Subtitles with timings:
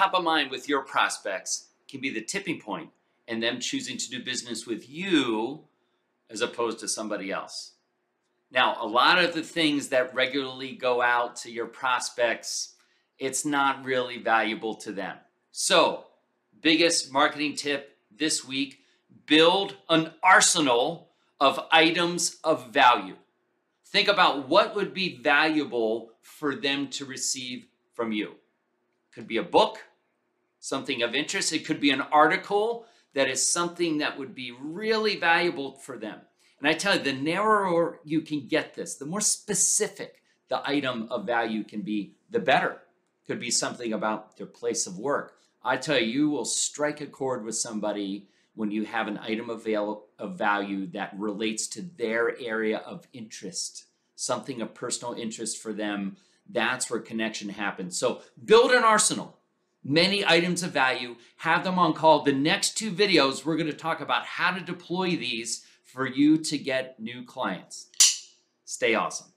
[0.00, 2.88] top of mind with your prospects can be the tipping point
[3.28, 5.60] and them choosing to do business with you
[6.30, 7.72] as opposed to somebody else.
[8.50, 12.76] Now, a lot of the things that regularly go out to your prospects,
[13.18, 15.18] it's not really valuable to them.
[15.52, 16.06] So,
[16.62, 18.80] biggest marketing tip this week
[19.26, 23.16] build an arsenal of items of value.
[23.84, 28.36] Think about what would be valuable for them to receive from you.
[29.12, 29.80] Could be a book,
[30.60, 31.52] something of interest.
[31.52, 36.20] It could be an article that is something that would be really valuable for them.
[36.60, 41.08] And I tell you, the narrower you can get this, the more specific the item
[41.10, 42.82] of value can be, the better.
[43.26, 45.34] Could be something about their place of work.
[45.62, 49.48] I tell you, you will strike a chord with somebody when you have an item
[49.48, 53.84] of, value that relates to their area of interest,
[54.16, 56.16] something of personal interest for them.
[56.48, 57.96] That's where connection happens.
[57.96, 59.38] So build an arsenal
[59.84, 62.22] many items of value, have them on call.
[62.22, 66.38] The next two videos, we're going to talk about how to deploy these for you
[66.38, 67.86] to get new clients.
[68.64, 69.32] Stay awesome.